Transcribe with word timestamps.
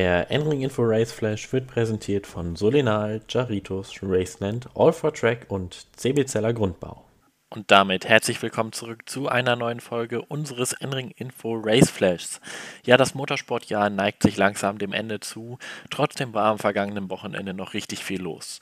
Der 0.00 0.30
N-Ring 0.30 0.62
Info 0.62 0.80
Race 0.82 1.12
Flash 1.12 1.52
wird 1.52 1.66
präsentiert 1.66 2.26
von 2.26 2.56
Solenal, 2.56 3.20
Jaritos, 3.28 4.00
Raceland, 4.02 4.66
All 4.74 4.94
for 4.94 5.12
Track 5.12 5.44
und 5.48 5.88
CB 5.94 6.24
Zeller 6.24 6.54
Grundbau. 6.54 7.04
Und 7.52 7.72
damit 7.72 8.08
herzlich 8.08 8.40
willkommen 8.42 8.70
zurück 8.70 9.08
zu 9.08 9.28
einer 9.28 9.56
neuen 9.56 9.80
Folge 9.80 10.22
unseres 10.22 10.72
N-Ring 10.72 11.10
Info 11.16 11.60
Race 11.60 11.90
Flashs. 11.90 12.40
Ja, 12.86 12.96
das 12.96 13.16
Motorsportjahr 13.16 13.90
neigt 13.90 14.22
sich 14.22 14.36
langsam 14.36 14.78
dem 14.78 14.92
Ende 14.92 15.18
zu. 15.18 15.58
Trotzdem 15.90 16.32
war 16.32 16.44
am 16.44 16.60
vergangenen 16.60 17.10
Wochenende 17.10 17.52
noch 17.52 17.74
richtig 17.74 18.04
viel 18.04 18.22
los. 18.22 18.60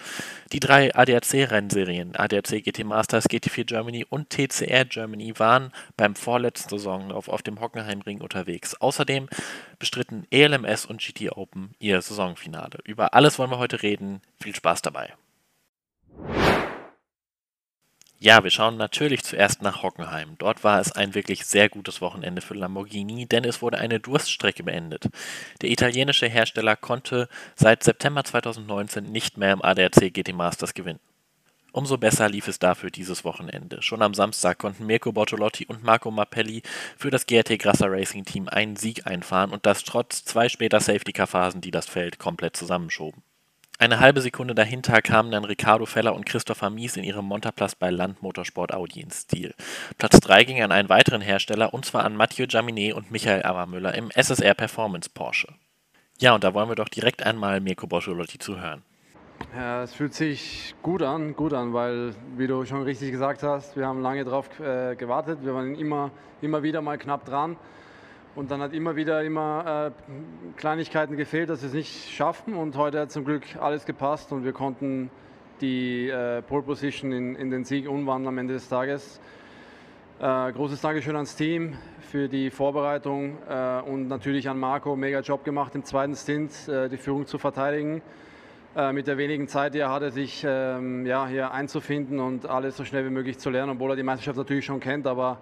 Die 0.55 0.61
drei 0.61 0.95
ADAC-Rennserien, 0.95 2.17
ADAC 2.17 2.65
GT 2.65 2.85
Masters, 2.85 3.29
GT4 3.29 3.65
Germany 3.65 4.07
und 4.09 4.31
TCR 4.31 4.87
Germany, 4.87 5.39
waren 5.39 5.71
beim 5.99 6.15
vorletzten 6.15 6.71
Saisonlauf 6.71 7.29
auf 7.29 7.43
dem 7.43 7.61
Hockenheimring 7.61 8.23
unterwegs. 8.23 8.75
Außerdem 8.75 9.29
bestritten 9.79 10.27
ELMS 10.31 10.87
und 10.87 11.03
GT 11.03 11.37
Open 11.37 11.75
ihr 11.79 12.01
Saisonfinale. 12.01 12.79
Über 12.85 13.13
alles 13.13 13.39
wollen 13.39 13.51
wir 13.51 13.59
heute 13.59 13.83
reden. 13.83 14.23
Viel 14.41 14.55
Spaß 14.55 14.81
dabei. 14.81 15.13
Ja, 18.21 18.43
wir 18.43 18.51
schauen 18.51 18.77
natürlich 18.77 19.23
zuerst 19.23 19.63
nach 19.63 19.85
Hockenheim. 19.85 20.35
Dort 20.39 20.65
war 20.65 20.81
es 20.81 20.91
ein 20.91 21.15
wirklich 21.15 21.47
sehr 21.47 21.69
gutes 21.69 22.01
Wochenende 22.01 22.43
für 22.43 22.55
Lamborghini, 22.55 23.27
denn 23.27 23.45
es 23.45 23.63
wurde 23.63 23.79
eine 23.79 24.01
Durststrecke 24.01 24.65
beendet. 24.65 25.09
Der 25.63 25.71
italienische 25.71 26.27
Hersteller 26.27 26.75
konnte 26.75 27.29
seit 27.55 27.85
September 27.85 28.25
2019 28.25 29.05
nicht 29.05 29.39
mehr 29.39 29.53
im 29.53 29.63
ADAC 29.63 30.13
GT 30.13 30.33
Masters 30.33 30.75
gewinnen. 30.75 30.99
Umso 31.71 31.97
besser 31.97 32.29
lief 32.29 32.49
es 32.49 32.59
dafür 32.59 32.91
dieses 32.91 33.25
Wochenende. 33.25 33.83
Schon 33.83 34.03
am 34.03 34.15
Samstag 34.15 34.59
konnten 34.59 34.87
Mirko 34.87 35.13
Bortolotti 35.13 35.67
und 35.67 35.85
Marco 35.85 36.11
Mappelli 36.11 36.63
für 36.97 37.11
das 37.11 37.25
GRT 37.25 37.57
Grasser 37.61 37.87
Racing 37.89 38.25
Team 38.25 38.49
einen 38.49 38.75
Sieg 38.75 39.07
einfahren 39.07 39.53
und 39.53 39.65
das 39.65 39.85
trotz 39.85 40.25
zwei 40.25 40.49
später 40.49 40.81
Safety-Car-Phasen, 40.81 41.61
die 41.61 41.71
das 41.71 41.87
Feld 41.87 42.19
komplett 42.19 42.57
zusammenschoben. 42.57 43.23
Eine 43.81 44.01
halbe 44.01 44.21
Sekunde 44.21 44.57
dahinter 44.57 45.01
kamen 45.03 45.31
dann 45.31 45.45
Ricardo 45.45 45.87
Feller 45.87 46.13
und 46.13 46.27
Christopher 46.27 46.69
Mies 46.69 46.97
in 46.97 47.05
ihrem 47.05 47.27
Montaplast 47.27 47.79
bei 47.79 47.91
Land 47.91 48.21
Motorsport 48.23 48.75
Audi 48.75 49.01
ins 49.01 49.21
Stil. 49.21 49.55
Platz 49.99 50.19
3 50.19 50.43
ging 50.43 50.61
an 50.61 50.73
einen 50.73 50.89
weiteren 50.89 51.21
Hersteller 51.21 51.73
und 51.73 51.85
zwar 51.85 52.05
an 52.05 52.17
Mathieu 52.17 52.47
Jaminet 52.49 52.95
und 52.95 53.13
Michael 53.13 53.45
Abermüller 53.45 53.95
im 53.95 54.11
SSR 54.11 54.55
Performance 54.55 55.09
Porsche. 55.09 55.55
Ja, 56.19 56.35
und 56.35 56.43
da 56.43 56.55
wollen 56.55 56.69
wir 56.69 56.75
doch 56.75 56.89
direkt 56.89 57.23
einmal 57.23 57.61
Mirko 57.61 57.87
Bortolotti 57.87 58.41
zuhören. 58.41 58.83
Ja, 59.55 59.85
es 59.85 59.95
fühlt 59.95 60.13
sich 60.13 60.75
gut 60.83 61.01
an, 61.03 61.37
gut 61.37 61.53
an, 61.53 61.73
weil, 61.73 62.17
wie 62.37 62.49
du 62.49 62.65
schon 62.65 62.83
richtig 62.83 63.13
gesagt 63.13 63.45
hast, 63.45 63.77
wir 63.77 63.87
haben 63.87 64.03
lange 64.03 64.25
darauf 64.25 64.49
äh, 64.59 64.97
gewartet. 64.97 65.39
Wir 65.43 65.55
waren 65.55 65.77
immer, 65.77 66.11
immer 66.43 66.65
wieder 66.65 66.83
mal 66.83 66.99
knapp 66.99 67.25
dran. 67.25 67.57
Und 68.35 68.51
dann 68.51 68.61
hat 68.61 68.73
immer 68.73 68.95
wieder 68.95 69.23
immer 69.25 69.93
äh, 69.93 70.57
Kleinigkeiten 70.57 71.17
gefehlt, 71.17 71.49
dass 71.49 71.63
wir 71.63 71.69
es 71.69 71.75
nicht 71.75 72.11
schaffen. 72.11 72.55
Und 72.55 72.77
heute 72.77 73.01
hat 73.01 73.11
zum 73.11 73.25
Glück 73.25 73.43
alles 73.61 73.85
gepasst 73.85 74.33
und 74.33 74.45
wir 74.45 74.53
konnten 74.53 75.11
die 75.61 76.09
äh, 76.09 76.43
Pole 76.43 76.63
Position 76.63 77.13
in, 77.13 77.35
in, 77.35 77.51
den 77.51 77.65
Sieg 77.65 77.89
umwandeln 77.89 78.29
am 78.29 78.39
Ende 78.39 78.55
des 78.55 78.69
Tages. 78.69 79.21
Äh, 80.21 80.53
großes 80.53 80.81
Dankeschön 80.81 81.17
ans 81.17 81.37
Team 81.37 81.75
für 82.01 82.29
die 82.29 82.51
Vorbereitung 82.51 83.39
äh, 83.49 83.81
und 83.81 84.09
natürlich 84.09 84.49
an 84.49 84.59
Marco. 84.59 84.95
Mega 84.95 85.21
Job 85.21 85.45
gemacht 85.45 85.75
im 85.75 85.85
zweiten 85.85 86.15
Stint, 86.15 86.69
äh, 86.69 86.89
die 86.89 86.97
Führung 86.97 87.27
zu 87.27 87.39
verteidigen. 87.39 88.03
Äh, 88.77 88.93
mit 88.93 89.07
der 89.07 89.19
wenigen 89.19 89.49
Zeit, 89.49 89.75
die 89.75 89.79
er 89.79 89.91
hatte, 89.91 90.11
sich 90.11 90.45
ähm, 90.47 91.07
ja, 91.07 91.27
hier 91.27 91.51
einzufinden 91.53 92.21
und 92.21 92.47
alles 92.47 92.77
so 92.77 92.85
schnell 92.85 93.05
wie 93.05 93.11
möglich 93.11 93.39
zu 93.39 93.51
lernen, 93.51 93.73
obwohl 93.73 93.91
er 93.91 93.97
die 93.97 94.03
Meisterschaft 94.03 94.37
natürlich 94.37 94.65
schon 94.65 94.79
kennt. 94.79 95.07
Aber 95.07 95.39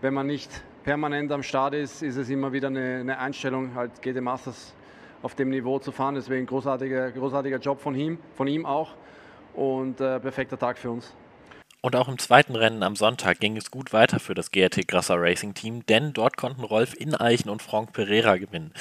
wenn 0.00 0.14
man 0.14 0.26
nicht 0.26 0.62
permanent 0.88 1.30
am 1.32 1.42
Start 1.42 1.74
ist, 1.74 2.02
ist 2.02 2.16
es 2.16 2.30
immer 2.30 2.50
wieder 2.50 2.68
eine, 2.68 3.00
eine 3.00 3.18
Einstellung, 3.18 3.74
halt 3.74 4.00
GT 4.00 4.22
Masters 4.22 4.72
auf 5.20 5.34
dem 5.34 5.50
Niveau 5.50 5.78
zu 5.78 5.92
fahren. 5.92 6.14
Deswegen 6.14 6.46
großartiger, 6.46 7.12
großartiger 7.12 7.58
Job 7.58 7.78
von 7.78 7.94
ihm, 7.94 8.18
von 8.34 8.48
ihm 8.48 8.64
auch 8.64 8.94
und 9.52 10.00
äh, 10.00 10.18
perfekter 10.18 10.58
Tag 10.58 10.78
für 10.78 10.90
uns. 10.90 11.12
Und 11.82 11.94
auch 11.94 12.08
im 12.08 12.16
zweiten 12.16 12.56
Rennen 12.56 12.82
am 12.82 12.96
Sonntag 12.96 13.38
ging 13.38 13.58
es 13.58 13.70
gut 13.70 13.92
weiter 13.92 14.18
für 14.18 14.32
das 14.32 14.50
GRT 14.50 14.88
Grasser 14.88 15.20
Racing 15.20 15.52
Team, 15.52 15.84
denn 15.84 16.14
dort 16.14 16.38
konnten 16.38 16.64
Rolf 16.64 16.94
Ineichen 16.94 17.50
und 17.50 17.60
Franck 17.60 17.92
Pereira 17.92 18.38
gewinnen. 18.38 18.72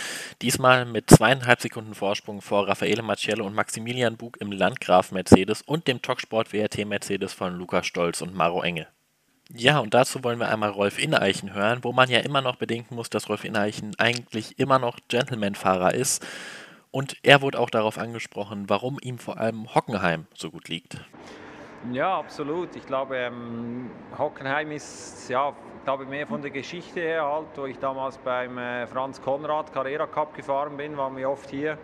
Diesmal 0.42 0.86
mit 0.86 1.10
zweieinhalb 1.10 1.60
Sekunden 1.60 1.94
Vorsprung 1.94 2.40
vor 2.40 2.70
Raffaele 2.70 3.04
Maciello 3.04 3.46
und 3.46 3.54
Maximilian 3.54 4.16
Bug 4.16 4.38
im 4.40 4.54
Landgraf 4.54 5.12
Mercedes 5.12 5.62
und 5.62 5.90
dem 5.90 6.02
Talksport 6.02 6.54
WRT 6.54 6.86
Mercedes 6.86 7.34
von 7.34 7.54
Lukas 7.58 7.86
Stolz 7.86 8.22
und 8.22 8.34
Maro 8.34 8.64
Enge. 8.64 8.88
Ja, 9.54 9.80
und 9.80 9.94
dazu 9.94 10.24
wollen 10.24 10.40
wir 10.40 10.50
einmal 10.50 10.72
Rolf 10.72 11.00
Ineichen 11.00 11.54
hören, 11.54 11.80
wo 11.84 11.94
man 11.94 12.10
ja 12.10 12.20
immer 12.20 12.42
noch 12.42 12.58
bedenken 12.58 12.96
muss, 12.96 13.10
dass 13.10 13.30
Rolf 13.30 13.46
Ineichen 13.46 13.94
eigentlich 13.98 14.60
immer 14.60 14.78
noch 14.78 14.98
Gentleman-Fahrer 15.08 15.94
ist. 15.94 16.26
Und 16.92 17.16
er 17.24 17.42
wurde 17.42 17.60
auch 17.60 17.70
darauf 17.70 17.98
angesprochen, 17.98 18.66
warum 18.68 18.98
ihm 19.02 19.20
vor 19.20 19.38
allem 19.38 19.74
Hockenheim 19.74 20.26
so 20.34 20.52
gut 20.52 20.68
liegt. 20.68 20.98
Ja, 21.94 22.18
absolut. 22.18 22.76
Ich 22.76 22.86
glaube, 22.86 23.18
ähm, 23.18 23.90
Hockenheim 24.18 24.72
ist, 24.72 25.30
ja, 25.30 25.54
glaube 25.86 26.06
mehr 26.06 26.28
von 26.28 26.42
der 26.42 26.52
Geschichte 26.52 27.00
her 27.00 27.24
halt, 27.24 27.48
wo 27.56 27.66
ich 27.66 27.78
damals 27.80 28.18
beim 28.18 28.58
äh, 28.58 28.86
Franz 28.88 29.22
Konrad 29.22 29.72
Carrera 29.72 30.08
Cup 30.08 30.36
gefahren 30.36 30.76
bin, 30.76 30.98
waren 30.98 31.16
wir 31.16 31.30
oft 31.30 31.50
hier. 31.50 31.78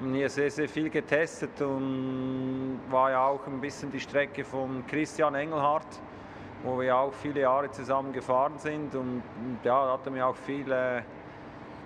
Haben 0.00 0.14
hier 0.14 0.28
sehr, 0.28 0.50
sehr 0.50 0.68
viel 0.68 0.90
getestet 0.90 1.60
und 1.60 2.80
war 2.90 3.10
ja 3.12 3.24
auch 3.24 3.46
ein 3.46 3.60
bisschen 3.60 3.92
die 3.92 4.00
Strecke 4.00 4.42
von 4.42 4.84
Christian 4.86 5.36
Engelhardt 5.36 6.00
wo 6.62 6.80
wir 6.80 6.96
auch 6.96 7.12
viele 7.12 7.40
Jahre 7.40 7.70
zusammen 7.70 8.12
gefahren 8.12 8.58
sind 8.58 8.94
und 8.94 9.22
ja, 9.64 9.92
hat 9.92 10.00
er 10.04 10.12
mir 10.12 10.26
auch 10.26 10.36
viele, 10.36 11.04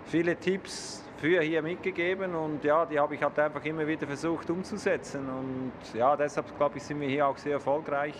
viele 0.05 0.37
Tipps 0.37 1.05
für 1.19 1.41
hier 1.41 1.63
mitgegeben 1.63 2.35
und 2.35 2.65
ja, 2.65 2.85
die 2.85 2.99
habe 2.99 3.15
ich 3.15 3.23
halt 3.23 3.39
einfach 3.39 3.65
immer 3.65 3.87
wieder 3.87 4.07
versucht 4.07 4.51
umzusetzen 4.51 5.29
und 5.29 5.97
ja, 5.97 6.17
deshalb 6.17 6.57
glaube 6.57 6.79
ich, 6.79 6.83
sind 6.83 7.01
wir 7.01 7.09
hier 7.09 7.27
auch 7.27 7.39
sehr 7.39 7.55
erfolgreich. 7.55 8.15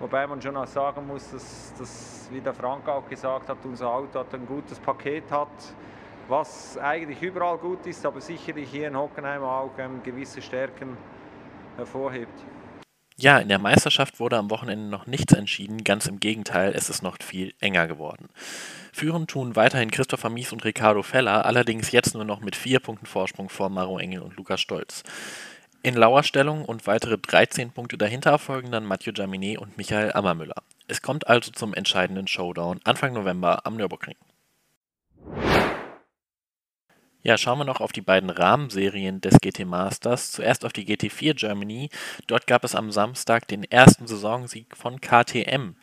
Wobei 0.00 0.26
man 0.26 0.42
schon 0.42 0.56
auch 0.56 0.66
sagen 0.66 1.06
muss, 1.06 1.30
dass, 1.30 1.72
dass, 1.78 2.28
wie 2.32 2.40
der 2.40 2.52
Frank 2.52 2.88
auch 2.88 3.08
gesagt 3.08 3.48
hat, 3.48 3.58
unser 3.64 3.88
Auto 3.88 4.18
hat 4.18 4.34
ein 4.34 4.46
gutes 4.46 4.80
Paket 4.80 5.30
hat, 5.30 5.48
was 6.28 6.76
eigentlich 6.78 7.22
überall 7.22 7.58
gut 7.58 7.86
ist, 7.86 8.04
aber 8.04 8.20
sicherlich 8.20 8.70
hier 8.70 8.88
in 8.88 8.98
Hockenheim 8.98 9.44
auch 9.44 9.70
ähm, 9.78 10.02
gewisse 10.02 10.42
Stärken 10.42 10.96
hervorhebt. 11.76 12.44
Ja, 13.16 13.38
in 13.38 13.48
der 13.48 13.60
Meisterschaft 13.60 14.18
wurde 14.18 14.36
am 14.36 14.50
Wochenende 14.50 14.88
noch 14.88 15.06
nichts 15.06 15.32
entschieden, 15.32 15.84
ganz 15.84 16.06
im 16.06 16.18
Gegenteil, 16.18 16.72
es 16.74 16.90
ist 16.90 17.02
noch 17.02 17.16
viel 17.22 17.54
enger 17.60 17.86
geworden. 17.86 18.28
Führen 18.92 19.28
tun 19.28 19.54
weiterhin 19.54 19.92
Christopher 19.92 20.30
Mies 20.30 20.52
und 20.52 20.64
Ricardo 20.64 21.04
Feller, 21.04 21.44
allerdings 21.46 21.92
jetzt 21.92 22.14
nur 22.14 22.24
noch 22.24 22.40
mit 22.40 22.56
vier 22.56 22.80
Punkten 22.80 23.06
Vorsprung 23.06 23.48
vor 23.48 23.68
Maro 23.68 24.00
Engel 24.00 24.22
und 24.22 24.36
Lukas 24.36 24.60
Stolz. 24.60 25.04
In 25.84 25.94
lauer 25.94 26.24
Stellung 26.24 26.64
und 26.64 26.88
weitere 26.88 27.16
13 27.16 27.70
Punkte 27.70 27.96
dahinter 27.98 28.36
folgen 28.40 28.72
dann 28.72 28.84
Mathieu 28.84 29.12
Jaminet 29.14 29.58
und 29.58 29.76
Michael 29.76 30.12
Ammermüller. 30.12 30.62
Es 30.88 31.00
kommt 31.00 31.28
also 31.28 31.52
zum 31.52 31.72
entscheidenden 31.72 32.26
Showdown 32.26 32.80
Anfang 32.82 33.12
November 33.12 33.64
am 33.64 33.76
Nürburgring. 33.76 34.16
Ja, 37.26 37.38
schauen 37.38 37.56
wir 37.56 37.64
noch 37.64 37.80
auf 37.80 37.92
die 37.92 38.02
beiden 38.02 38.28
Rahmenserien 38.28 39.22
des 39.22 39.40
GT 39.40 39.64
Masters. 39.64 40.30
Zuerst 40.30 40.62
auf 40.62 40.74
die 40.74 40.84
GT4 40.84 41.32
Germany. 41.32 41.88
Dort 42.26 42.46
gab 42.46 42.64
es 42.64 42.74
am 42.74 42.92
Samstag 42.92 43.48
den 43.48 43.64
ersten 43.64 44.06
Saisonsieg 44.06 44.76
von 44.76 45.00
KTM 45.00 45.74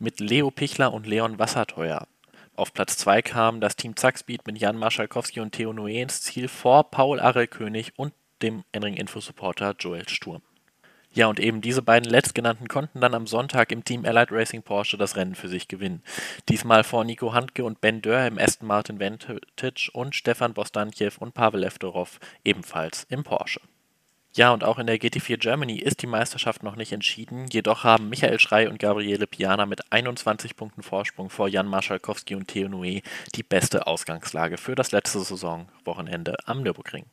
mit 0.00 0.18
Leo 0.18 0.50
Pichler 0.50 0.92
und 0.92 1.06
Leon 1.06 1.38
Wasserteuer. 1.38 2.08
Auf 2.56 2.74
Platz 2.74 2.96
2 2.96 3.22
kam 3.22 3.60
das 3.60 3.76
Team 3.76 3.94
Zackspeed 3.94 4.44
mit 4.48 4.58
Jan 4.58 4.76
Marschalkowski 4.76 5.38
und 5.38 5.52
Theo 5.52 5.70
Noé 5.70 6.02
ins 6.02 6.20
Ziel 6.22 6.48
vor 6.48 6.90
Paul 6.90 7.20
Arelkönig 7.20 7.92
und 7.96 8.12
dem 8.42 8.64
Enring 8.72 8.94
Info 8.94 9.20
Supporter 9.20 9.76
Joel 9.78 10.08
Sturm. 10.08 10.42
Ja, 11.12 11.26
und 11.26 11.40
eben 11.40 11.60
diese 11.60 11.82
beiden 11.82 12.08
letztgenannten 12.08 12.68
konnten 12.68 13.00
dann 13.00 13.14
am 13.14 13.26
Sonntag 13.26 13.72
im 13.72 13.82
Team 13.82 14.04
Allied 14.04 14.30
Racing 14.30 14.62
Porsche 14.62 14.98
das 14.98 15.16
Rennen 15.16 15.34
für 15.34 15.48
sich 15.48 15.66
gewinnen. 15.66 16.02
Diesmal 16.48 16.84
vor 16.84 17.04
Nico 17.04 17.32
Handke 17.32 17.64
und 17.64 17.80
Ben 17.80 18.02
Dörr 18.02 18.26
im 18.26 18.38
Aston 18.38 18.68
Martin 18.68 19.00
Vantage 19.00 19.90
und 19.92 20.14
Stefan 20.14 20.52
Bostantjew 20.52 21.12
und 21.18 21.34
Pavel 21.34 21.64
Eftorov 21.64 22.20
ebenfalls 22.44 23.06
im 23.08 23.24
Porsche. 23.24 23.60
Ja, 24.34 24.52
und 24.52 24.62
auch 24.62 24.78
in 24.78 24.86
der 24.86 24.98
GT4 24.98 25.38
Germany 25.38 25.78
ist 25.78 26.02
die 26.02 26.06
Meisterschaft 26.06 26.62
noch 26.62 26.76
nicht 26.76 26.92
entschieden, 26.92 27.46
jedoch 27.50 27.82
haben 27.82 28.10
Michael 28.10 28.38
Schrei 28.38 28.68
und 28.68 28.78
Gabriele 28.78 29.26
Piana 29.26 29.66
mit 29.66 29.90
21 29.90 30.54
Punkten 30.54 30.82
Vorsprung 30.82 31.30
vor 31.30 31.48
Jan 31.48 31.66
Marschalkowski 31.66 32.34
und 32.34 32.46
Theo 32.46 32.68
Noé 32.68 33.02
die 33.34 33.42
beste 33.42 33.86
Ausgangslage 33.86 34.58
für 34.58 34.74
das 34.74 34.92
letzte 34.92 35.20
Saisonwochenende 35.20 36.36
am 36.44 36.62
Nürburgring. 36.62 37.06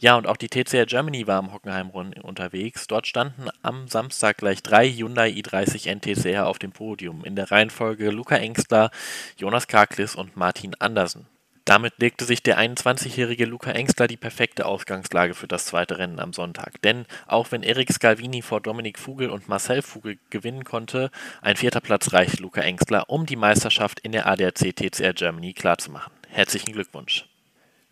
Ja, 0.00 0.16
und 0.16 0.26
auch 0.26 0.38
die 0.38 0.48
TCR 0.48 0.86
Germany 0.86 1.26
war 1.26 1.38
am 1.38 1.52
Hockenheim 1.52 1.90
unterwegs. 1.90 2.86
Dort 2.86 3.06
standen 3.06 3.48
am 3.60 3.86
Samstag 3.86 4.38
gleich 4.38 4.62
drei 4.62 4.88
Hyundai 4.88 5.28
i30 5.28 5.94
NTCR 5.94 6.46
auf 6.46 6.58
dem 6.58 6.72
Podium, 6.72 7.22
in 7.22 7.36
der 7.36 7.50
Reihenfolge 7.50 8.10
Luca 8.10 8.36
Engstler, 8.36 8.90
Jonas 9.36 9.68
Karklis 9.68 10.14
und 10.14 10.38
Martin 10.38 10.74
Andersen. 10.78 11.26
Damit 11.66 11.98
legte 11.98 12.24
sich 12.24 12.42
der 12.42 12.58
21-jährige 12.58 13.44
Luca 13.44 13.72
Engstler 13.72 14.06
die 14.06 14.16
perfekte 14.16 14.64
Ausgangslage 14.64 15.34
für 15.34 15.46
das 15.46 15.66
zweite 15.66 15.98
Rennen 15.98 16.18
am 16.18 16.32
Sonntag. 16.32 16.80
Denn 16.80 17.04
auch 17.26 17.52
wenn 17.52 17.62
Erik 17.62 17.92
Scalvini 17.92 18.40
vor 18.40 18.62
Dominik 18.62 18.98
Vogel 18.98 19.28
und 19.28 19.48
Marcel 19.48 19.82
Vogel 19.82 20.18
gewinnen 20.30 20.64
konnte, 20.64 21.10
ein 21.42 21.56
vierter 21.56 21.82
Platz 21.82 22.14
reicht 22.14 22.40
Luca 22.40 22.62
Engstler, 22.62 23.04
um 23.10 23.26
die 23.26 23.36
Meisterschaft 23.36 24.00
in 24.00 24.12
der 24.12 24.26
ADAC 24.26 24.74
TCR 24.74 25.12
Germany 25.12 25.52
klarzumachen. 25.52 26.12
Herzlichen 26.30 26.72
Glückwunsch! 26.72 27.29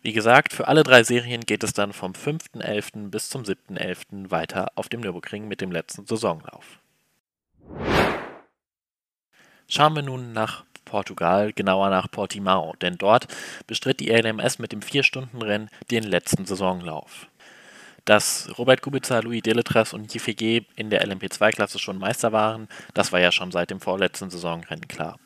Wie 0.01 0.13
gesagt, 0.13 0.53
für 0.53 0.67
alle 0.69 0.83
drei 0.83 1.03
Serien 1.03 1.41
geht 1.41 1.63
es 1.63 1.73
dann 1.73 1.91
vom 1.91 2.13
5.11. 2.13 3.09
bis 3.09 3.29
zum 3.29 3.43
7.11. 3.43 4.31
weiter 4.31 4.71
auf 4.75 4.87
dem 4.87 5.01
Nürburgring 5.01 5.47
mit 5.49 5.59
dem 5.59 5.71
letzten 5.71 6.05
Saisonlauf. 6.05 6.79
Schauen 9.67 9.95
wir 9.95 10.01
nun 10.01 10.31
nach 10.31 10.63
Portugal, 10.85 11.51
genauer 11.51 11.89
nach 11.89 12.09
Portimao, 12.09 12.75
denn 12.81 12.97
dort 12.97 13.27
bestritt 13.67 13.99
die 13.99 14.09
LMS 14.09 14.57
mit 14.57 14.71
dem 14.71 14.79
4-Stunden-Rennen 14.79 15.69
den 15.91 16.03
letzten 16.03 16.45
Saisonlauf. 16.45 17.27
Dass 18.05 18.49
Robert 18.57 18.81
Kubica, 18.81 19.19
Louis 19.19 19.43
Deletras 19.43 19.93
und 19.93 20.11
Jifege 20.13 20.65
in 20.77 20.89
der 20.89 21.05
LMP2-Klasse 21.05 21.77
schon 21.77 21.99
Meister 21.99 22.31
waren, 22.31 22.69
das 22.93 23.11
war 23.11 23.19
ja 23.19 23.31
schon 23.33 23.51
seit 23.51 23.69
dem 23.69 23.81
vorletzten 23.81 24.29
Saisonrennen 24.29 24.87
klar. 24.87 25.19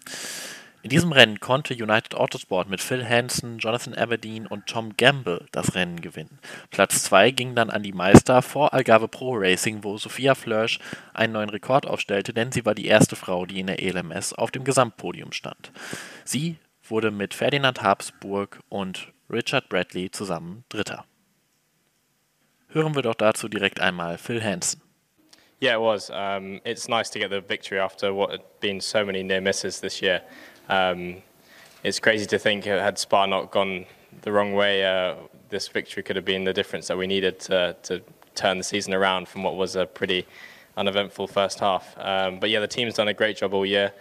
In 0.84 0.90
diesem 0.90 1.14
Rennen 1.14 1.40
konnte 1.40 1.74
United 1.74 2.14
Autosport 2.14 2.68
mit 2.68 2.82
Phil 2.82 3.08
Hansen, 3.08 3.58
Jonathan 3.58 3.94
Aberdeen 3.94 4.46
und 4.46 4.68
Tom 4.68 4.98
Gamble 4.98 5.46
das 5.54 5.76
Rennen 5.76 6.02
gewinnen. 6.02 6.40
Platz 6.72 7.04
2 7.04 7.32
ging 7.32 7.56
dann 7.56 7.70
an 7.70 7.84
die 7.84 7.94
Meister 7.94 8.42
vor 8.42 8.74
Algarve 8.74 9.08
Pro 9.08 9.34
Racing, 9.34 9.86
wo 9.86 9.98
Sophia 9.98 10.36
Flörsch 10.36 10.80
einen 11.14 11.32
neuen 11.32 11.50
Rekord 11.50 11.88
aufstellte, 11.88 12.34
denn 12.34 12.52
sie 12.52 12.66
war 12.66 12.76
die 12.76 12.88
erste 12.88 13.16
Frau, 13.16 13.46
die 13.46 13.62
in 13.62 13.68
der 13.68 13.82
ELMS 13.82 14.34
auf 14.34 14.52
dem 14.52 14.66
Gesamtpodium 14.66 15.32
stand. 15.32 15.72
Sie 16.26 16.58
wurde 16.84 17.12
mit 17.12 17.34
Ferdinand 17.34 17.82
Habsburg 17.82 18.60
und 18.68 19.14
Richard 19.30 19.70
Bradley 19.70 20.12
zusammen 20.12 20.66
Dritter. 20.68 21.06
Hören 22.68 22.94
wir 22.94 23.04
doch 23.04 23.16
dazu 23.16 23.48
direkt 23.48 23.80
einmal 23.80 24.18
Phil 24.18 24.44
Hansen. 24.44 24.82
Yeah, 25.62 25.76
it 25.76 25.82
was. 25.82 26.10
Um, 26.10 26.60
it's 26.66 26.90
nice 26.90 27.10
to 27.12 27.20
get 27.20 27.30
the 27.30 27.40
victory 27.40 27.80
after 27.80 28.14
what 28.14 28.32
had 28.32 28.42
been 28.60 28.82
so 28.82 29.06
many 29.06 29.24
near 29.24 29.40
misses 29.40 29.80
this 29.80 30.02
year. 30.02 30.22
Um, 30.70 31.18
it's 31.84 32.00
crazy 32.00 32.26
to 32.28 32.40
think 32.40 32.66
had 32.66 32.98
Spa 32.98 33.26
not 33.26 33.52
gone 33.52 33.86
the 34.22 34.32
wrong 34.32 34.54
way, 34.54 34.86
uh, 34.86 35.16
this 35.50 35.68
victory 35.68 36.04
could 36.04 36.16
have 36.16 36.26
been 36.26 36.44
the 36.44 36.54
difference 36.54 36.88
that 36.88 36.98
we 36.98 37.08
needed 37.08 37.40
to, 37.42 37.76
to, 37.84 38.02
turn 38.36 38.58
the 38.58 38.64
season 38.64 38.96
around 38.96 39.28
from 39.28 39.44
what 39.44 39.56
was 39.56 39.76
a 39.76 39.86
pretty 39.86 40.26
uneventful 40.76 41.28
first 41.28 41.60
half. 41.60 41.96
Um, 42.00 42.40
but 42.40 42.50
yeah, 42.50 42.60
the 42.60 42.68
team's 42.68 42.96
done 42.96 43.08
a 43.08 43.14
great 43.14 43.38
job 43.38 43.54
all 43.54 43.64
year. 43.64 43.94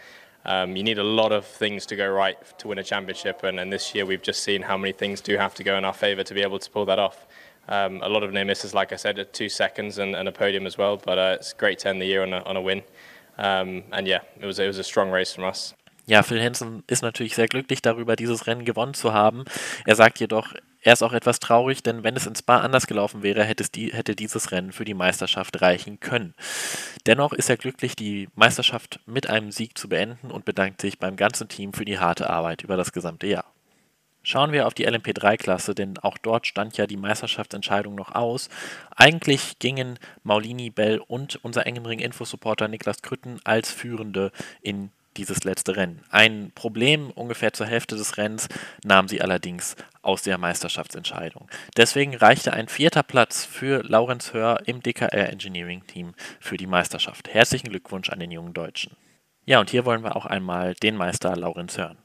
Um, 0.47 0.75
you 0.75 0.83
need 0.83 0.97
a 0.97 1.05
lot 1.05 1.33
of 1.33 1.45
things 1.45 1.85
to 1.87 1.97
go 1.97 2.11
right 2.11 2.39
to 2.59 2.69
win 2.69 2.79
a 2.79 2.83
championship, 2.83 3.43
and, 3.45 3.61
and, 3.61 3.71
this 3.71 3.95
year 3.95 4.07
we've 4.07 4.23
just 4.23 4.43
seen 4.43 4.63
how 4.63 4.79
many 4.79 4.93
things 4.93 5.21
do 5.21 5.37
have 5.37 5.55
to 5.57 5.63
go 5.63 5.77
in 5.77 5.85
our 5.85 5.93
favour 5.93 6.25
to 6.25 6.33
be 6.33 6.41
able 6.41 6.59
to 6.59 6.71
pull 6.71 6.87
that 6.87 6.99
off. 6.99 7.27
Um, 7.69 8.01
a 8.03 8.09
lot 8.09 8.23
of 8.23 8.33
near 8.33 8.47
misses, 8.47 8.73
like 8.73 8.91
I 8.93 8.97
said, 8.97 9.19
at 9.19 9.35
two 9.35 9.51
seconds 9.51 9.99
and, 9.99 10.17
and 10.17 10.27
a 10.29 10.33
podium 10.33 10.67
as 10.67 10.79
well. 10.79 10.97
But 10.97 11.19
uh, 11.19 11.37
it's 11.39 11.53
great 11.53 11.79
to 11.81 11.91
end 11.91 12.01
the 12.01 12.07
year 12.07 12.23
on 12.23 12.33
a, 12.33 12.43
on 12.45 12.57
a 12.57 12.61
win. 12.63 12.83
Um, 13.37 13.85
and 13.93 14.09
yeah, 14.09 14.21
it 14.41 14.47
was 14.47 14.59
it 14.59 14.67
was 14.67 14.79
a 14.79 14.85
strong 14.85 15.11
race 15.11 15.35
from 15.35 15.45
us. 15.45 15.75
Ja, 16.07 16.23
Phil 16.25 16.43
Hansen 16.43 16.83
ist 16.89 17.03
natürlich 17.03 17.37
sehr 17.37 17.47
glücklich 17.47 17.81
darüber, 17.81 18.17
dieses 18.17 18.47
Rennen 18.47 18.65
gewonnen 18.65 18.95
zu 18.95 19.13
haben. 19.13 19.45
Er 19.87 19.95
sagt 19.95 20.19
jedoch, 20.19 20.53
er 20.81 20.95
ist 20.95 21.03
auch 21.03 21.13
etwas 21.13 21.39
traurig, 21.39 21.85
denn 21.85 22.03
wenn 22.03 22.17
es 22.17 22.27
in 22.27 22.35
Spa 22.35 22.59
anders 22.59 22.89
gelaufen 22.89 23.23
wäre, 23.23 23.45
hätte, 23.45 23.65
die, 23.73 23.93
hätte, 23.93 24.17
dieses 24.17 24.51
Rennen 24.51 24.73
für 24.73 24.85
die 24.85 24.95
Meisterschaft 24.95 25.63
reichen 25.63 26.01
können. 26.01 26.35
Dennoch 27.07 27.33
ist 27.33 27.49
er 27.49 27.57
glücklich, 27.57 27.95
die 27.95 28.29
Meisterschaft 28.35 28.99
mit 29.07 29.29
einem 29.29 29.53
Sieg 29.53 29.79
zu 29.79 29.89
beenden 29.89 30.33
und 30.33 30.45
bedankt 30.45 30.81
sich 30.81 30.99
beim 30.99 31.15
ganzen 31.15 31.49
Team 31.49 31.73
für 31.73 31.85
die 31.85 32.01
harte 32.01 32.29
Arbeit 32.29 32.63
über 32.63 32.77
das 32.77 32.93
gesamte 32.93 33.29
Jahr. 33.29 33.45
Schauen 34.25 34.53
wir 34.53 34.67
auf 34.67 34.75
die 34.75 34.89
LMP3-Klasse, 34.89 35.75
denn 35.75 35.99
auch 35.99 36.19
dort 36.19 36.47
stand 36.49 36.77
ja 36.77 36.87
die 36.87 36.97
Meisterschaftsentscheidung 36.97 37.95
noch 37.95 38.15
aus. 38.15 38.51
Eigentlich 38.97 39.59
gingen 39.61 39.99
Maulini, 40.25 40.71
Bell 40.71 40.99
und 40.99 41.45
unser 41.45 41.67
Engenring-Infosupporter 41.67 42.67
Niklas 42.67 43.03
Krütten 43.03 43.41
als 43.45 43.71
Führende 43.73 44.31
in 44.63 44.91
dieses 45.17 45.45
letzte 45.45 45.77
Rennen. 45.77 46.03
Ein 46.11 46.53
Problem 46.55 47.11
ungefähr 47.11 47.53
zur 47.53 47.67
Hälfte 47.67 47.97
des 47.97 48.17
Rennens 48.17 48.49
nahm 48.85 49.09
sie 49.09 49.21
allerdings 49.21 49.77
aus 50.03 50.23
der 50.23 50.39
Meisterschaftsentscheidung. 50.39 51.49
Deswegen 51.77 52.15
reichte 52.15 52.53
ein 52.53 52.69
vierter 52.69 53.03
Platz 53.03 53.45
für 53.45 53.83
Laurenz 53.83 54.33
Hör 54.33 54.61
im 54.67 54.83
DKR 54.83 55.31
Engineering 55.31 55.87
Team 55.87 56.15
für 56.41 56.57
die 56.57 56.67
Meisterschaft. 56.67 57.33
Herzlichen 57.33 57.69
Glückwunsch 57.69 58.11
an 58.11 58.19
den 58.19 58.31
jungen 58.31 58.55
Deutschen. 58.55 58.97
Ja, 59.45 59.61
und 59.61 59.71
hier 59.71 59.85
wollen 59.85 60.05
wir 60.05 60.17
auch 60.17 60.27
einmal 60.27 60.75
den 60.75 60.97
Meister 60.97 61.37
Laurenz 61.37 61.77
hören. 61.77 61.99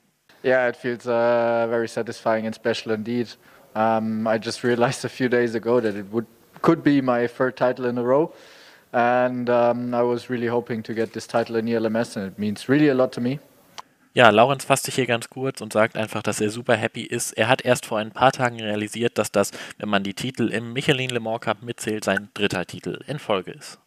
Yeah, 0.43 0.69
it 0.69 0.77
feels 0.77 1.05
uh, 1.05 1.67
very 1.67 1.87
satisfying 1.87 2.45
and 2.45 2.55
special 2.55 2.93
indeed. 2.93 3.27
Um, 3.75 4.27
I 4.27 4.37
just 4.37 4.63
realized 4.63 5.03
a 5.05 5.09
few 5.09 5.29
days 5.29 5.55
ago 5.55 5.81
that 5.81 5.95
it 5.95 6.05
would 6.11 6.25
could 6.61 6.83
be 6.83 7.01
my 7.01 7.27
third 7.27 7.55
title 7.55 7.85
in 7.85 7.97
a 7.97 8.01
row. 8.01 8.33
And 8.91 9.49
um, 9.49 9.93
I 9.93 10.01
was 10.01 10.29
really 10.29 10.47
hoping 10.47 10.83
to 10.83 10.93
get 10.93 11.13
this 11.13 11.27
title 11.27 11.55
in 11.57 11.67
ELMS, 11.67 12.17
and 12.17 12.27
it 12.27 12.39
means 12.39 12.69
really 12.69 12.89
a 12.89 12.93
lot 12.93 13.11
to 13.13 13.21
me. 13.21 13.39
Ja, 14.13 14.31
Laurenz 14.31 14.65
fasst 14.65 14.85
sich 14.85 14.95
hier 14.95 15.05
ganz 15.05 15.29
kurz 15.29 15.61
und 15.61 15.73
sagt 15.73 15.95
einfach, 15.95 16.23
dass 16.23 16.41
er 16.41 16.49
super 16.49 16.75
happy 16.75 17.03
ist. 17.03 17.33
Er 17.33 17.47
hat 17.47 17.63
erst 17.63 17.85
vor 17.85 17.99
ein 17.99 18.09
paar 18.09 18.31
Tagen 18.31 18.59
realisiert, 18.59 19.19
dass 19.19 19.31
das, 19.31 19.51
wenn 19.77 19.89
man 19.89 20.01
die 20.01 20.15
Titel 20.15 20.47
im 20.47 20.73
Michelin 20.73 21.11
Le 21.11 21.19
Mans 21.19 21.41
Cup 21.41 21.61
mitzählt, 21.61 22.03
sein 22.03 22.29
dritter 22.33 22.65
Titel 22.65 22.99
in 23.05 23.19
Folge 23.19 23.51
ist. 23.51 23.77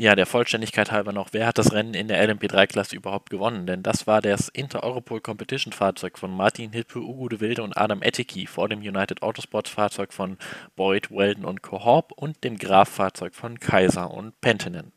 Ja, 0.00 0.14
der 0.14 0.26
Vollständigkeit 0.26 0.92
halber 0.92 1.10
noch, 1.12 1.30
wer 1.32 1.44
hat 1.48 1.58
das 1.58 1.72
Rennen 1.72 1.92
in 1.92 2.06
der 2.06 2.24
LMP3-Klasse 2.24 2.94
überhaupt 2.94 3.30
gewonnen? 3.30 3.66
Denn 3.66 3.82
das 3.82 4.06
war 4.06 4.22
das 4.22 4.48
Inter-Europol 4.48 5.20
Competition-Fahrzeug 5.20 6.18
von 6.18 6.30
Martin 6.30 6.70
Hilpe, 6.70 7.00
Ugo 7.00 7.28
de 7.28 7.40
Wilde 7.40 7.64
und 7.64 7.76
Adam 7.76 8.00
Etticky 8.00 8.46
vor 8.46 8.68
dem 8.68 8.78
United 8.78 9.22
Autosports-Fahrzeug 9.22 10.12
von 10.12 10.38
Boyd, 10.76 11.10
Weldon 11.10 11.44
und 11.44 11.64
Cohorp 11.64 12.12
und 12.12 12.44
dem 12.44 12.58
Graf-Fahrzeug 12.58 13.34
von 13.34 13.58
Kaiser 13.58 14.12
und 14.12 14.40
Pentinen. 14.40 14.92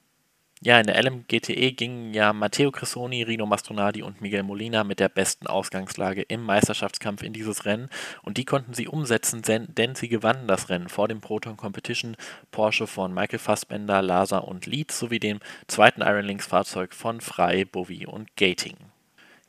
Ja, 0.63 0.79
in 0.79 0.85
der 0.85 1.01
LMGTE 1.01 1.71
gingen 1.71 2.13
ja 2.13 2.33
Matteo 2.33 2.69
Cressoni, 2.69 3.23
Rino 3.23 3.47
Mastronardi 3.47 4.03
und 4.03 4.21
Miguel 4.21 4.43
Molina 4.43 4.83
mit 4.83 4.99
der 4.99 5.09
besten 5.09 5.47
Ausgangslage 5.47 6.21
im 6.21 6.43
Meisterschaftskampf 6.43 7.23
in 7.23 7.33
dieses 7.33 7.65
Rennen 7.65 7.89
und 8.21 8.37
die 8.37 8.45
konnten 8.45 8.75
sie 8.75 8.87
umsetzen, 8.87 9.41
denn 9.41 9.95
sie 9.95 10.07
gewannen 10.07 10.47
das 10.47 10.69
Rennen 10.69 10.87
vor 10.87 11.07
dem 11.07 11.19
Proton 11.19 11.57
Competition 11.57 12.15
Porsche 12.51 12.85
von 12.85 13.11
Michael 13.11 13.39
Fassbender, 13.39 14.03
Lasa 14.03 14.37
und 14.37 14.67
Leeds 14.67 14.99
sowie 14.99 15.17
dem 15.17 15.39
zweiten 15.65 16.01
Iron 16.01 16.25
Links 16.25 16.45
Fahrzeug 16.45 16.93
von 16.93 17.21
Frey, 17.21 17.65
Bowie 17.65 18.05
und 18.05 18.35
Gating. 18.35 18.77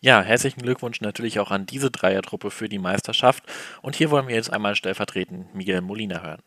Ja, 0.01 0.23
herzlichen 0.23 0.63
Glückwunsch 0.63 1.03
natürlich 1.03 1.41
auch 1.41 1.51
an 1.51 1.67
diese 1.67 1.91
Dreiertruppe 1.91 2.51
für 2.51 2.71
die 2.71 2.79
Meisterschaft 2.79 3.45
und 3.83 3.97
hier 3.97 4.11
wollen 4.11 4.29
wir 4.29 4.35
jetzt 4.35 4.51
einmal 4.51 4.77
stellvertretend 4.77 5.55
Miguel 5.55 5.83
Molina 5.83 6.23
hören. 6.23 6.41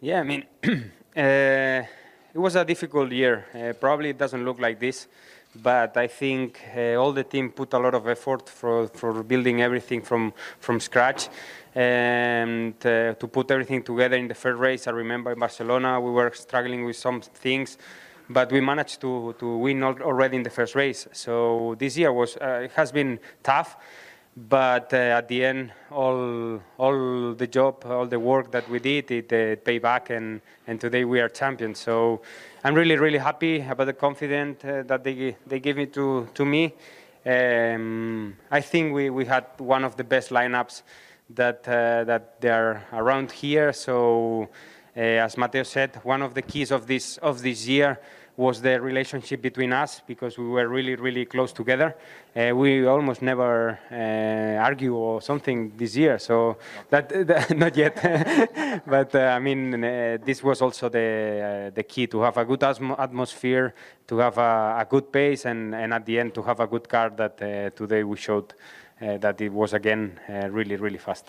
Yeah, 0.00 0.22
I 0.22 0.24
mean, 0.24 0.44
uh 1.16 1.84
it 2.36 2.40
was 2.40 2.54
a 2.54 2.66
difficult 2.66 3.10
year. 3.12 3.46
Uh, 3.54 3.72
probably 3.72 4.10
it 4.10 4.18
doesn't 4.18 4.44
look 4.44 4.60
like 4.60 4.78
this, 4.78 5.08
but 5.54 5.96
I 5.96 6.06
think 6.06 6.60
uh, 6.76 7.00
all 7.00 7.10
the 7.10 7.24
team 7.24 7.50
put 7.50 7.72
a 7.72 7.78
lot 7.78 7.94
of 7.94 8.06
effort 8.06 8.46
for, 8.50 8.88
for 8.88 9.22
building 9.22 9.62
everything 9.62 10.02
from, 10.02 10.34
from 10.60 10.78
scratch 10.78 11.30
and 11.74 12.74
uh, 12.84 13.14
to 13.14 13.26
put 13.26 13.50
everything 13.50 13.82
together 13.82 14.16
in 14.16 14.28
the 14.28 14.34
first 14.34 14.58
race. 14.58 14.86
I 14.86 14.90
remember 14.90 15.32
in 15.32 15.38
Barcelona 15.38 15.98
we 15.98 16.10
were 16.10 16.30
struggling 16.34 16.84
with 16.84 16.96
some 16.96 17.22
things, 17.22 17.78
but 18.28 18.52
we 18.52 18.60
managed 18.60 19.00
to, 19.00 19.34
to 19.38 19.56
win 19.56 19.82
already 19.82 20.36
in 20.36 20.42
the 20.42 20.50
first 20.50 20.74
race. 20.74 21.08
So 21.12 21.74
this 21.78 21.96
year 21.96 22.12
was 22.12 22.36
uh, 22.36 22.64
it 22.64 22.72
has 22.72 22.92
been 22.92 23.18
tough 23.42 23.78
but 24.36 24.92
uh, 24.92 24.96
at 24.96 25.28
the 25.28 25.44
end, 25.44 25.72
all 25.90 26.60
all 26.78 27.34
the 27.34 27.46
job, 27.46 27.84
all 27.86 28.06
the 28.06 28.20
work 28.20 28.52
that 28.52 28.68
we 28.68 28.78
did, 28.78 29.10
it 29.10 29.32
uh, 29.32 29.56
paid 29.64 29.80
back, 29.80 30.10
and 30.10 30.42
and 30.66 30.78
today 30.78 31.04
we 31.04 31.20
are 31.20 31.28
champions. 31.28 31.78
So 31.78 32.20
I'm 32.62 32.74
really 32.74 32.96
really 32.96 33.18
happy 33.18 33.60
about 33.60 33.86
the 33.86 33.94
confidence 33.94 34.62
uh, 34.64 34.82
that 34.86 35.04
they 35.04 35.36
they 35.46 35.58
gave 35.58 35.76
me 35.76 35.86
to 35.86 36.28
to 36.34 36.44
me. 36.44 36.74
Um, 37.24 38.36
I 38.50 38.60
think 38.60 38.94
we, 38.94 39.10
we 39.10 39.24
had 39.24 39.46
one 39.58 39.82
of 39.82 39.96
the 39.96 40.04
best 40.04 40.30
lineups 40.30 40.82
that 41.30 41.66
uh, 41.66 42.04
that 42.04 42.40
they 42.40 42.50
are 42.50 42.84
around 42.92 43.32
here. 43.32 43.72
So 43.72 44.48
uh, 44.96 45.00
as 45.00 45.36
Mateo 45.36 45.62
said, 45.62 45.98
one 46.04 46.22
of 46.22 46.34
the 46.34 46.42
keys 46.42 46.70
of 46.70 46.86
this 46.86 47.16
of 47.18 47.40
this 47.42 47.66
year 47.66 47.98
was 48.36 48.60
the 48.60 48.80
relationship 48.80 49.40
between 49.40 49.72
us 49.72 50.02
because 50.06 50.36
we 50.36 50.46
were 50.46 50.68
really, 50.68 50.94
really 50.94 51.24
close 51.24 51.52
together. 51.52 51.96
Uh, 52.34 52.54
we 52.54 52.86
almost 52.86 53.22
never 53.22 53.78
uh, 53.90 54.62
argue 54.62 54.94
or 54.94 55.22
something 55.22 55.72
this 55.76 55.96
year, 55.96 56.18
so 56.18 56.58
that, 56.90 57.08
that 57.26 57.56
not 57.56 57.76
yet. 57.76 57.96
but 58.86 59.14
uh, 59.14 59.18
I 59.18 59.38
mean, 59.38 59.82
uh, 59.82 60.18
this 60.22 60.42
was 60.42 60.60
also 60.60 60.88
the 60.88 61.68
uh, 61.68 61.74
the 61.74 61.82
key 61.82 62.06
to 62.08 62.20
have 62.20 62.36
a 62.36 62.44
good 62.44 62.62
atmosphere, 62.62 63.74
to 64.06 64.18
have 64.18 64.36
a, 64.36 64.76
a, 64.80 64.86
good 64.88 65.10
pace, 65.10 65.46
and, 65.46 65.74
and 65.74 65.94
at 65.94 66.04
the 66.04 66.18
end 66.18 66.34
to 66.34 66.42
have 66.42 66.60
a 66.60 66.66
good 66.66 66.88
car. 66.88 67.10
That 67.10 67.40
uh, 67.40 67.70
today 67.70 68.04
we 68.04 68.16
showed 68.16 68.54
that 68.98 69.38
it 69.42 69.52
was 69.52 69.74
again 69.74 70.18
really, 70.50 70.76
really 70.76 70.96
fast. 70.96 71.26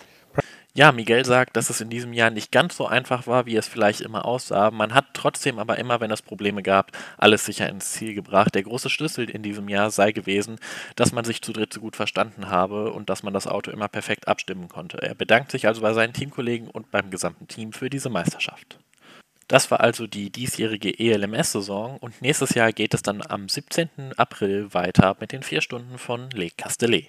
Ja, 0.78 0.92
Miguel 0.92 1.24
sagt, 1.24 1.56
dass 1.56 1.70
es 1.70 1.80
in 1.80 1.90
diesem 1.90 2.12
Jahr 2.12 2.30
nicht 2.30 2.52
ganz 2.52 2.76
so 2.76 2.86
einfach 2.86 3.26
war, 3.26 3.46
wie 3.46 3.56
es 3.56 3.66
vielleicht 3.66 4.00
immer 4.00 4.24
aussah. 4.24 4.70
Man 4.70 4.94
hat 4.94 5.06
trotzdem 5.12 5.58
aber 5.58 5.76
immer, 5.76 5.98
wenn 5.98 6.12
es 6.12 6.22
Probleme 6.22 6.62
gab, 6.62 6.92
alles 7.16 7.44
sicher 7.44 7.68
ins 7.68 7.90
Ziel 7.90 8.14
gebracht. 8.14 8.54
Der 8.54 8.62
große 8.62 8.88
Schlüssel 8.88 9.28
in 9.28 9.42
diesem 9.42 9.68
Jahr 9.68 9.90
sei 9.90 10.12
gewesen, 10.12 10.60
dass 10.94 11.10
man 11.10 11.24
sich 11.24 11.42
zu 11.42 11.52
dritt 11.52 11.72
so 11.72 11.80
gut 11.80 11.96
verstanden 11.96 12.48
habe 12.48 12.92
und 12.92 13.10
dass 13.10 13.24
man 13.24 13.34
das 13.34 13.48
Auto 13.48 13.72
immer 13.72 13.88
perfekt 13.88 14.28
abstimmen 14.28 14.68
konnte. 14.68 15.02
Er 15.02 15.16
bedankt 15.16 15.50
sich 15.50 15.66
also 15.66 15.80
bei 15.80 15.94
seinen 15.94 16.12
Teamkollegen 16.12 16.68
und 16.68 16.92
beim 16.92 17.10
gesamten 17.10 17.48
Team 17.48 17.72
für 17.72 17.90
diese 17.90 18.08
Meisterschaft. 18.08 18.78
Das 19.48 19.72
war 19.72 19.80
also 19.80 20.06
die 20.06 20.30
diesjährige 20.30 20.96
ELMS-Saison 20.96 21.96
und 21.96 22.22
nächstes 22.22 22.54
Jahr 22.54 22.72
geht 22.72 22.94
es 22.94 23.02
dann 23.02 23.20
am 23.28 23.48
17. 23.48 24.12
April 24.16 24.72
weiter 24.74 25.16
mit 25.18 25.32
den 25.32 25.42
vier 25.42 25.60
Stunden 25.60 25.98
von 25.98 26.30
Le 26.30 26.50
Castellet. 26.56 27.08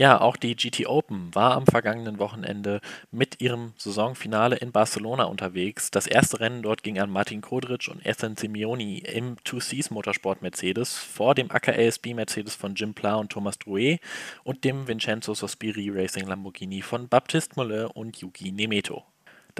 Ja, 0.00 0.18
auch 0.18 0.38
die 0.38 0.56
GT 0.56 0.86
Open 0.86 1.34
war 1.34 1.52
am 1.54 1.66
vergangenen 1.66 2.18
Wochenende 2.18 2.80
mit 3.10 3.42
ihrem 3.42 3.74
Saisonfinale 3.76 4.56
in 4.56 4.72
Barcelona 4.72 5.24
unterwegs. 5.24 5.90
Das 5.90 6.06
erste 6.06 6.40
Rennen 6.40 6.62
dort 6.62 6.82
ging 6.82 6.98
an 6.98 7.10
Martin 7.10 7.42
Kodric 7.42 7.86
und 7.88 8.06
Ethan 8.06 8.34
Simeoni 8.34 9.00
im 9.00 9.36
Two 9.44 9.60
Seas 9.60 9.90
Motorsport 9.90 10.40
Mercedes 10.40 10.96
vor 10.96 11.34
dem 11.34 11.50
AKASB 11.50 12.14
Mercedes 12.14 12.54
von 12.54 12.76
Jim 12.76 12.94
Pla 12.94 13.16
und 13.16 13.30
Thomas 13.30 13.58
Drouet 13.58 14.00
und 14.42 14.64
dem 14.64 14.88
Vincenzo 14.88 15.34
Sospiri 15.34 15.90
Racing 15.90 16.26
Lamborghini 16.26 16.80
von 16.80 17.06
Baptiste 17.06 17.56
Molleur 17.56 17.94
und 17.94 18.16
Yuki 18.22 18.52
Nemeto. 18.52 19.04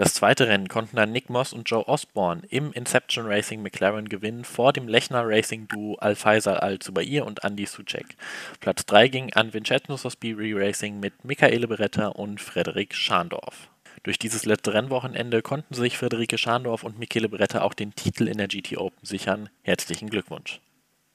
Das 0.01 0.15
zweite 0.15 0.47
Rennen 0.47 0.67
konnten 0.67 0.95
dann 0.95 1.11
Nick 1.11 1.29
Moss 1.29 1.53
und 1.53 1.69
Joe 1.69 1.87
Osborne 1.87 2.41
im 2.49 2.73
Inception 2.73 3.27
Racing 3.27 3.61
McLaren 3.61 4.09
gewinnen 4.09 4.45
vor 4.45 4.73
dem 4.73 4.87
Lechner 4.87 5.21
Racing 5.23 5.67
Duo 5.67 5.93
Al-Faisal 5.99 6.57
Al-Zubair 6.57 7.23
und 7.23 7.43
Andy 7.43 7.67
Suchek. 7.67 8.15
Platz 8.61 8.87
3 8.87 9.09
ging 9.09 9.33
an 9.33 9.53
Vincenzo 9.53 9.97
Sospiri 9.97 10.53
Racing 10.53 10.99
mit 10.99 11.23
Michaele 11.23 11.67
Beretta 11.67 12.07
und 12.07 12.41
Frederik 12.41 12.95
Schandorf. 12.95 13.69
Durch 14.01 14.17
dieses 14.17 14.43
letzte 14.43 14.73
Rennwochenende 14.73 15.43
konnten 15.43 15.75
sich 15.75 15.99
Friederike 15.99 16.39
Schandorf 16.39 16.83
und 16.83 16.97
Michele 16.97 17.29
Beretta 17.29 17.61
auch 17.61 17.75
den 17.75 17.93
Titel 17.93 18.27
in 18.27 18.39
der 18.39 18.47
GT 18.47 18.77
Open 18.77 19.05
sichern. 19.05 19.49
Herzlichen 19.61 20.09
Glückwunsch. 20.09 20.61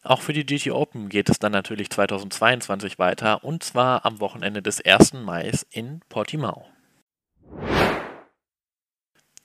Auch 0.04 0.20
für 0.20 0.32
die 0.32 0.46
GT 0.46 0.70
Open 0.70 1.08
geht 1.08 1.28
es 1.28 1.40
dann 1.40 1.50
natürlich 1.50 1.90
2022 1.90 3.00
weiter 3.00 3.42
und 3.42 3.64
zwar 3.64 4.06
am 4.06 4.20
Wochenende 4.20 4.62
des 4.62 4.80
1. 4.80 5.14
Mai 5.14 5.50
in 5.72 6.02
Portimao. 6.08 6.66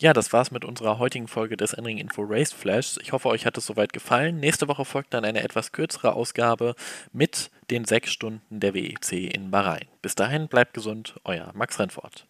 Ja, 0.02 0.14
das 0.14 0.34
war's 0.34 0.50
mit 0.50 0.66
unserer 0.66 0.98
heutigen 0.98 1.28
Folge 1.28 1.58
des 1.58 1.74
Enring 1.74 2.00
Info 2.00 2.24
Race 2.28 2.52
Flash. 2.52 2.98
Ich 3.04 3.12
hoffe, 3.12 3.30
euch 3.30 3.46
hat 3.46 3.56
es 3.60 3.68
soweit 3.68 3.94
gefallen. 3.94 4.40
Nächste 4.40 4.68
Woche 4.68 4.84
folgt 4.84 5.14
dann 5.14 5.24
eine 5.24 5.44
etwas 5.44 5.74
kürzere 5.74 6.14
Ausgabe 6.14 6.74
mit 7.14 7.52
den 7.70 7.86
sechs 7.86 8.12
Stunden 8.12 8.60
der 8.60 8.74
WEC 8.74 9.32
in 9.32 9.52
Bahrain. 9.52 9.86
Bis 10.02 10.16
dahin, 10.16 10.48
bleibt 10.48 10.74
gesund, 10.74 11.20
euer 11.24 11.52
Max 11.54 11.78
Rennfort. 11.78 12.26